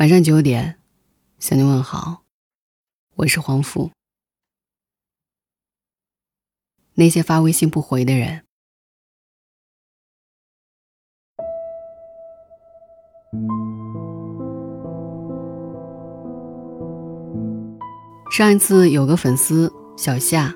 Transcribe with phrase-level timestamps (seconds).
[0.00, 0.78] 晚上九点，
[1.38, 2.22] 向你问好，
[3.16, 3.90] 我是黄甫。
[6.94, 8.42] 那些发微信不回的人，
[18.30, 20.54] 上一次有个粉丝小夏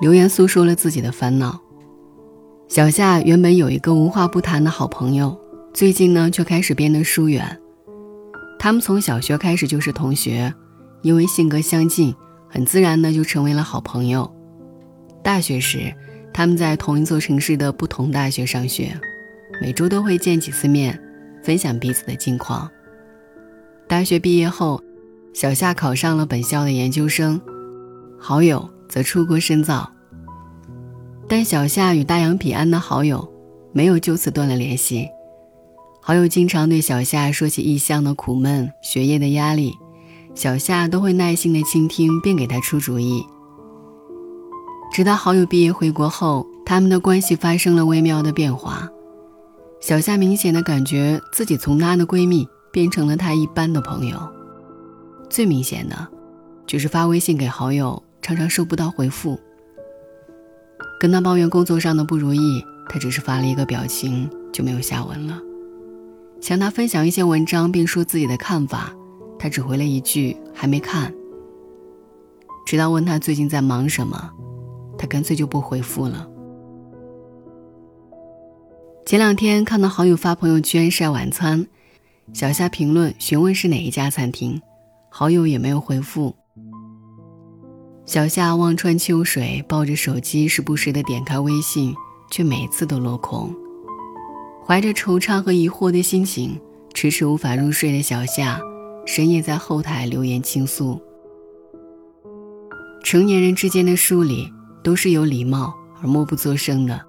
[0.00, 1.60] 留言诉说了自己的烦恼。
[2.68, 5.36] 小夏原本有一个无话不谈的好朋友，
[5.74, 7.60] 最近呢却开始变得疏远。
[8.66, 10.52] 他们从小学开始就是同学，
[11.00, 12.12] 因为性格相近，
[12.48, 14.28] 很自然的就成为了好朋友。
[15.22, 15.94] 大学时，
[16.34, 18.98] 他们在同一座城市的不同大学上学，
[19.62, 21.00] 每周都会见几次面，
[21.44, 22.68] 分享彼此的近况。
[23.86, 24.82] 大学毕业后，
[25.32, 27.40] 小夏考上了本校的研究生，
[28.18, 29.88] 好友则出国深造。
[31.28, 33.32] 但小夏与大洋彼岸的好友，
[33.72, 35.06] 没有就此断了联系。
[36.06, 39.76] 好友经常对小夏说起异乡的苦闷、学业的压力，
[40.36, 43.26] 小夏都会耐心的倾听，并给他出主意。
[44.92, 48.88] 直到好友毕业回国后，他们的关系发生了微妙的变化。
[49.80, 54.16] 小夏明显的感觉自己从她的闺蜜变成了她一般的朋友。
[55.28, 56.06] 最明显的，
[56.68, 59.36] 就是发微信给好友，常常收不到回复。
[61.00, 65.42] 跟他抱怨工作上的不如意，他只是发了一个表情，就没有下文了。
[66.46, 68.94] 向他分享一些文章，并说自己的看法，
[69.36, 71.12] 他只回了一句“还没看”。
[72.64, 74.30] 直到问他最近在忙什么，
[74.96, 76.24] 他干脆就不回复了。
[79.04, 81.66] 前两天看到好友发朋友圈晒晚餐，
[82.32, 84.62] 小夏评论询问是哪一家餐厅，
[85.10, 86.32] 好友也没有回复。
[88.04, 91.92] 小夏望穿秋水，抱着手机，时不时的点开微信，
[92.30, 93.52] 却每次都落空。
[94.66, 96.60] 怀着惆怅和疑惑的心情，
[96.92, 98.60] 迟迟无法入睡的小夏，
[99.06, 101.00] 深夜在后台留言倾诉。
[103.04, 104.44] 成年人之间的疏离
[104.82, 107.00] 都是有礼貌而默不作声的，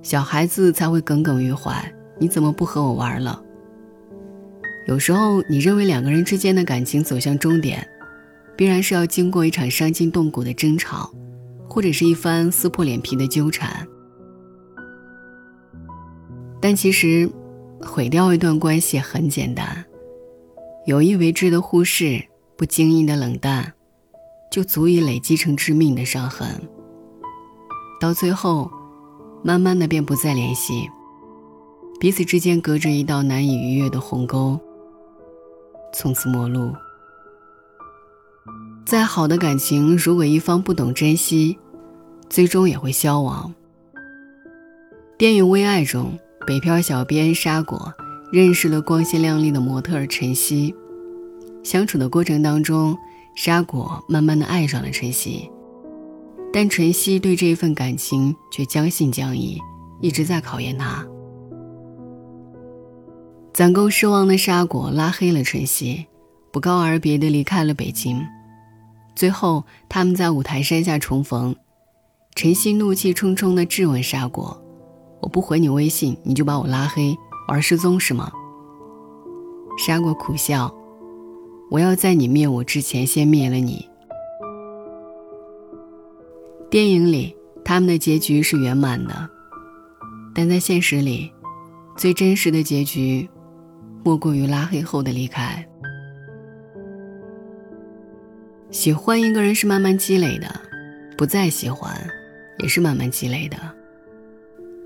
[0.00, 1.92] 小孩子才会耿耿于怀。
[2.20, 3.42] 你怎么不和我玩了？
[4.86, 7.84] 有时候，你认为两个人之间的感情走向终点，
[8.56, 11.12] 必然是要经过一场伤筋动骨的争吵，
[11.68, 13.84] 或者是一番撕破脸皮的纠缠。
[16.60, 17.30] 但其实，
[17.80, 19.82] 毁掉一段关系很简单，
[20.84, 22.22] 有意为之的忽视，
[22.54, 23.72] 不经意的冷淡，
[24.50, 26.46] 就足以累积成致命的伤痕。
[27.98, 28.70] 到最后，
[29.42, 30.86] 慢慢的便不再联系，
[31.98, 34.60] 彼此之间隔着一道难以逾越的鸿沟，
[35.94, 36.74] 从此陌路。
[38.84, 41.58] 再好的感情，如果一方不懂珍惜，
[42.28, 43.54] 最终也会消亡。
[45.16, 46.18] 电影《微爱》中。
[46.50, 47.94] 北漂小编沙果
[48.32, 50.74] 认识了光鲜亮丽的模特陈曦，
[51.62, 52.98] 相处的过程当中，
[53.36, 55.48] 沙果慢慢的爱上了陈曦，
[56.52, 59.60] 但陈曦对这一份感情却将信将疑，
[60.00, 61.06] 一直在考验他。
[63.52, 66.04] 攒够失望的沙果拉黑了陈曦，
[66.50, 68.20] 不告而别的离开了北京。
[69.14, 71.54] 最后，他们在五台山下重逢，
[72.34, 74.60] 陈曦怒气冲冲的质问沙果。
[75.20, 77.16] 我不回你微信，你就把我拉黑，
[77.48, 78.30] 玩失踪是吗？
[79.78, 80.74] 沙果苦笑，
[81.70, 83.88] 我要在你灭我之前先灭了你。
[86.70, 89.28] 电影里他们的结局是圆满的，
[90.34, 91.32] 但在现实里，
[91.96, 93.28] 最真实的结局，
[94.04, 95.66] 莫过于拉黑后的离开。
[98.70, 100.48] 喜欢一个人是慢慢积累的，
[101.18, 101.92] 不再喜欢，
[102.60, 103.56] 也是慢慢积累的。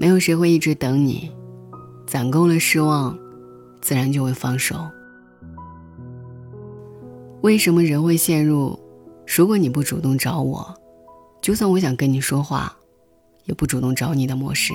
[0.00, 1.30] 没有谁会一直等你，
[2.06, 3.18] 攒够了失望，
[3.82, 4.74] 自然就会放手。
[7.42, 8.80] 为什么人会陷入
[9.28, 10.74] “如果你不主动找我，
[11.42, 12.74] 就算我想跟你说话，
[13.44, 14.72] 也不主动找你”的模式？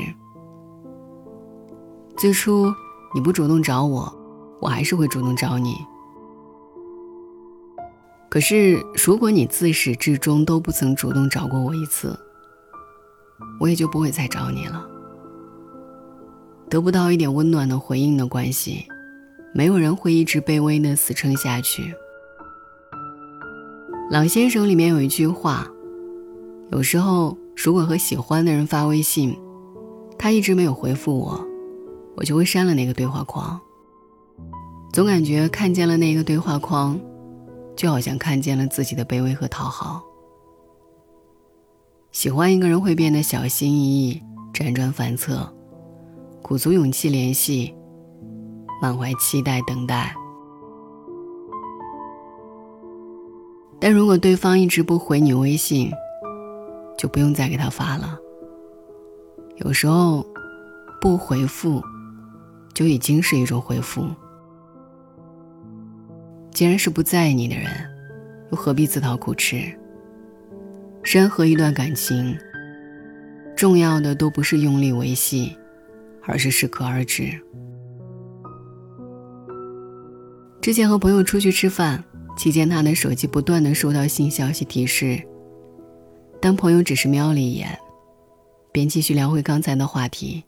[2.16, 2.72] 最初
[3.16, 4.16] 你不主动找我，
[4.62, 5.74] 我还是会主动找你。
[8.30, 12.16] 可是如果你自始至终都不曾主动找过我一次，
[13.60, 14.92] 我也就不会再找你了。
[16.70, 18.86] 得不到一点温暖的回应的关系，
[19.54, 21.94] 没有人会一直卑微的死撑下去。
[24.12, 25.68] 老先生里面有一句话：
[26.72, 29.38] 有时候如果和喜欢的人发微信，
[30.18, 31.44] 他一直没有回复我，
[32.16, 33.60] 我就会删了那个对话框。
[34.92, 37.00] 总感觉看见了那个对话框，
[37.76, 40.04] 就好像看见了自己的卑微和讨好。
[42.12, 44.22] 喜欢一个人会变得小心翼翼、
[44.54, 45.55] 辗转反侧。
[46.48, 47.74] 鼓足勇气联系
[48.80, 50.16] 满怀期待等待。
[53.80, 55.92] 但如果对方一直不回你微信
[57.00, 58.20] 就不用再给他发了。
[59.56, 60.24] 有时候
[61.02, 61.82] 不回复
[62.76, 64.06] 就已经是一种回复。
[66.52, 67.72] 既然是不在意你的人
[68.52, 69.64] 又何必自讨苦吃？
[71.02, 72.38] 任何一段感情
[73.56, 75.58] 重要的都不是用力维系
[76.28, 77.40] 而是适可而止。
[80.62, 82.04] 之前和朋友出去吃饭，
[82.36, 85.22] 期间他的手机不断的收到新消息提示，
[86.42, 87.78] 但朋友只是瞄了一眼，
[88.72, 90.44] 便继续聊回刚才的话题。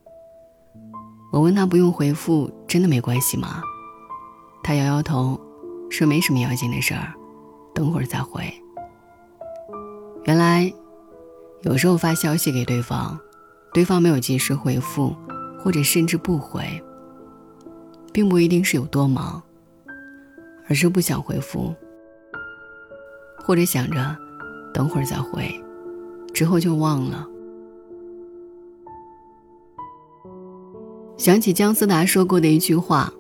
[1.32, 3.62] 我问他不用回复，真的没关系吗？
[4.64, 5.40] 他摇摇头，
[5.90, 7.14] 说没什么要紧的事儿，
[7.76, 8.44] 等会儿再回。
[10.26, 10.74] 原来，
[11.62, 13.18] 有时候发消息给对方，
[13.74, 15.16] 对方没有及时回复，
[15.68, 16.64] 或者甚至不回，
[18.14, 19.44] 并不一定是有多忙。
[20.70, 21.76] 而是不想回复，
[23.44, 24.16] 或者想着
[24.74, 25.54] 等会儿再回，
[26.34, 27.28] 之后就忘了。
[31.18, 33.12] 想起姜思达说过的一句话：“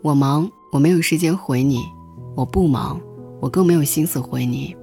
[0.00, 1.80] 我忙，我没有时间回你；
[2.34, 2.98] 我不忙，
[3.38, 4.74] 我更没有心思回你。”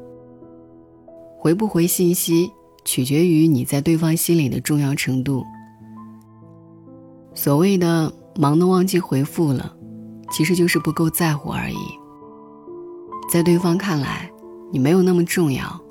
[1.42, 2.52] 回不回信息，
[2.86, 5.44] 取决于你在对方心里的重要程度。
[7.42, 9.74] 所谓的忙的忘记回复了。
[10.30, 11.78] 其实就是不够在乎而已。
[13.32, 14.30] 在对方看来，
[14.74, 15.82] 你没有那么重要，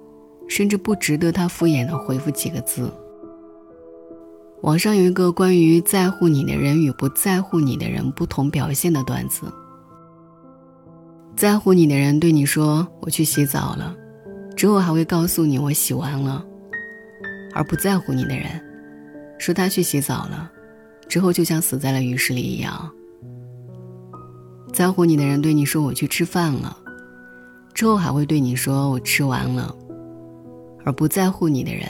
[0.47, 2.93] 甚至不值得他敷衍的回复几个字。
[4.61, 9.51] 网上有一个关于在乎你的人与不在乎你的人不同表现的段子。
[11.35, 13.97] 在乎你的人对你说“我去洗澡了”，
[14.55, 16.45] 之后还会告诉你“我洗完了”；
[17.55, 18.61] 而不在乎你的人，
[19.39, 20.53] 说他去洗澡了，
[21.09, 22.91] 之后就像死在了浴室里一样。
[24.73, 26.77] 在乎你的人对你说“我去吃饭了”，
[27.73, 29.75] 之后还会对你说“我吃完了”；
[30.85, 31.89] 而不在乎你的人，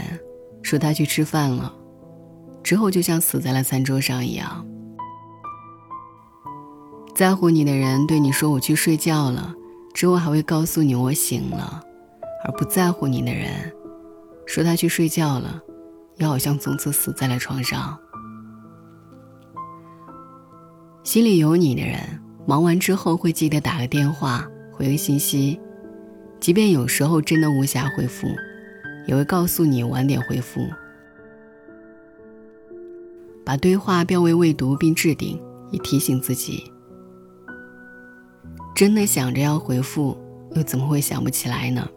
[0.62, 1.75] 说他去吃饭了，
[2.62, 4.65] 之后就像死在了餐桌上一样。
[7.15, 9.53] 在乎你的人对你说“我去睡觉了”，
[9.93, 11.82] 之后还会告诉你“我醒了”；
[12.44, 13.50] 而不在乎你的人，
[14.47, 15.61] 说他去睡觉了，
[16.19, 17.99] 也好像从此死在了床上。
[21.08, 21.99] 心里有你的人。
[22.46, 25.58] 忙完之后会记得打个电话，回个信息，
[26.38, 28.28] 即便有时候真的无暇回复，
[29.06, 30.60] 也会告诉你晚点回复。
[33.43, 35.40] 把对话标为未读并置顶，
[35.70, 36.62] 以提醒自己。
[38.75, 40.14] 真的想着要回复，
[40.56, 41.88] 又怎么会想不起来呢？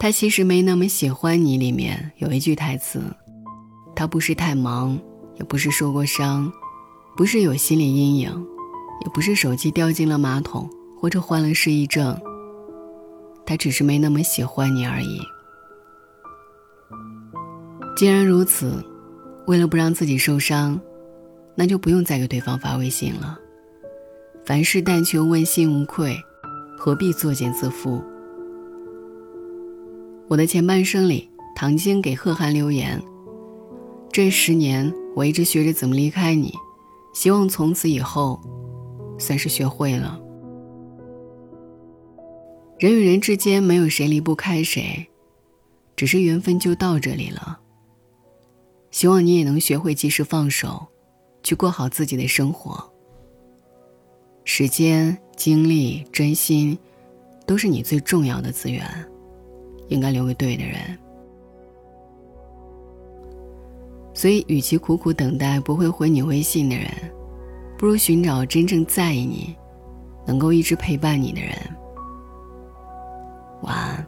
[0.00, 1.58] 他其实没那么喜欢你。
[1.58, 3.00] 里面有一句台词，
[3.94, 4.98] 他不是太忙，
[5.36, 6.52] 也不是受过伤。
[7.14, 8.46] 不是有心理阴影，
[9.04, 10.68] 也不是手机掉进了马桶，
[10.98, 12.18] 或者患了失忆症。
[13.44, 15.20] 他只是没那么喜欢你而已。
[17.94, 18.82] 既然如此，
[19.46, 20.80] 为了不让自己受伤，
[21.54, 23.38] 那就不用再给对方发微信了。
[24.44, 26.16] 凡事但求问心无愧，
[26.78, 28.02] 何必作茧自缚？
[30.28, 33.00] 我的前半生里，唐晶给贺涵留言：
[34.10, 36.54] 这十年，我一直学着怎么离开你。
[37.12, 38.40] 希望从此以后，
[39.18, 40.20] 算是学会了。
[42.78, 45.06] 人与人之间没有谁离不开谁，
[45.94, 47.60] 只是缘分就到这里了。
[48.90, 50.86] 希望你也能学会及时放手，
[51.42, 52.92] 去过好自己的生活。
[54.44, 56.76] 时间、精力、真心，
[57.46, 58.84] 都是你最重要的资源，
[59.88, 60.98] 应该留给对的人。
[64.22, 66.86] 所以，与其苦苦等待不会回你微信的人，
[67.76, 69.56] 不如寻找真正在意你、
[70.24, 71.50] 能够一直陪伴你的人。
[73.62, 74.06] 晚安。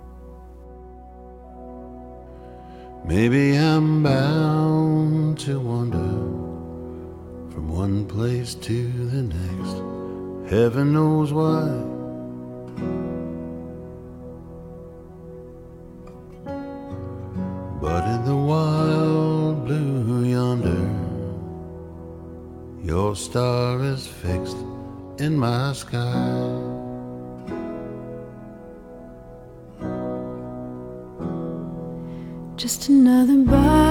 [23.15, 24.57] Your star is fixed
[25.21, 26.51] in my sky.
[32.57, 33.84] Just another bar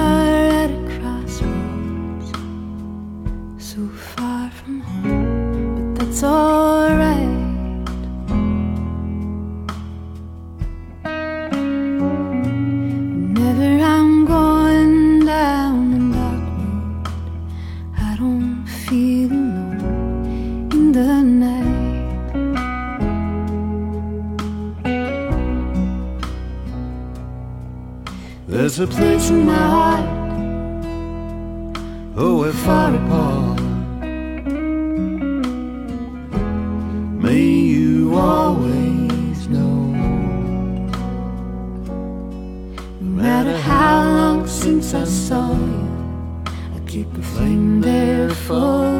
[28.76, 30.08] There's a place in my heart.
[32.16, 33.60] Oh, we're far apart.
[37.22, 39.76] May you always know.
[43.00, 45.88] No matter how long since I saw you,
[46.74, 48.93] I keep a flame there for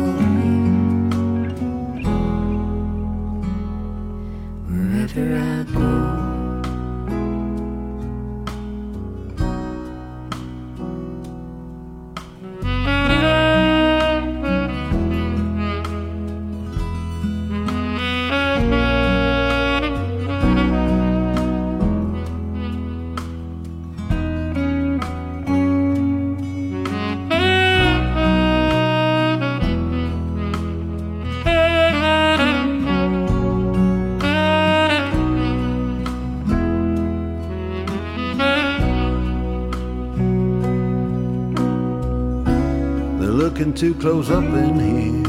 [43.25, 45.23] They're looking too close up in here.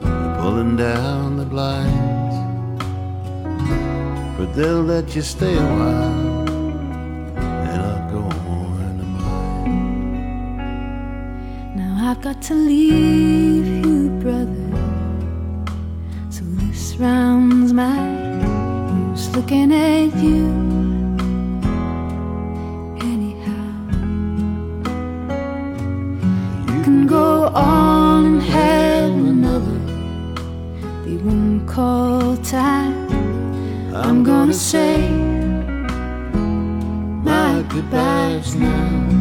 [0.00, 2.36] They're pulling down the blinds.
[4.38, 6.48] But they'll let you stay a while.
[7.36, 10.56] And I'll go on to mine.
[11.76, 14.70] Now I've got to leave you, brother.
[16.30, 18.40] So this round's mine.
[18.88, 20.71] Who's looking at you?
[27.54, 29.78] On and have another.
[31.04, 33.08] They won't call time.
[33.94, 35.08] I'm gonna say
[37.24, 39.12] my goodbyes now.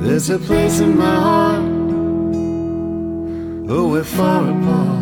[0.00, 1.62] There's a place in my heart.
[3.70, 5.01] Oh, we're far apart.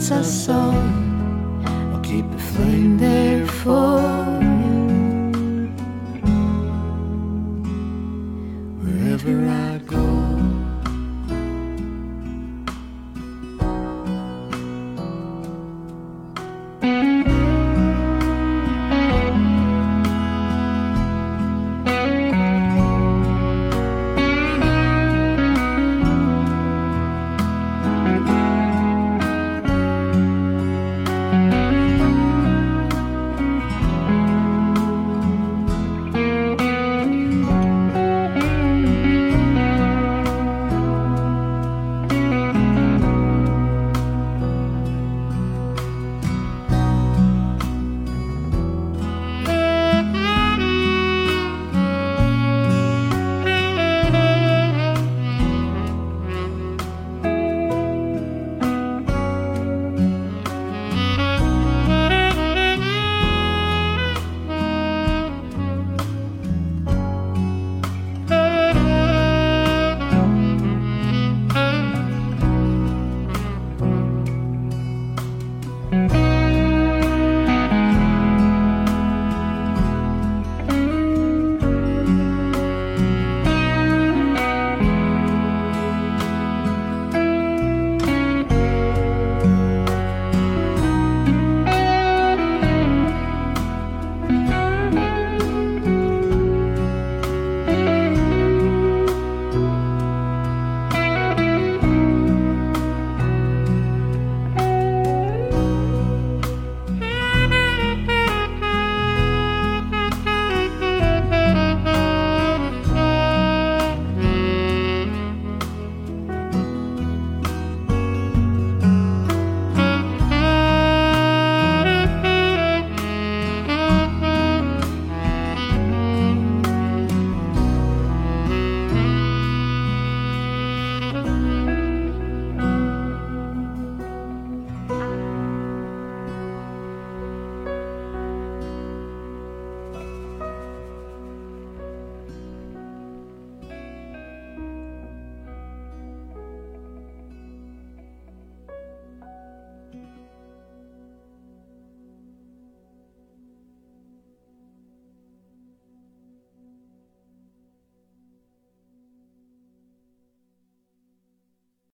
[0.00, 1.09] 失守